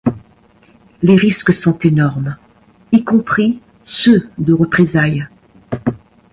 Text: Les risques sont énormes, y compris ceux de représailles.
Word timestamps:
Les 1.03 1.15
risques 1.15 1.53
sont 1.53 1.77
énormes, 1.77 2.35
y 2.91 3.03
compris 3.03 3.59
ceux 3.83 4.29
de 4.39 4.51
représailles. 4.51 5.27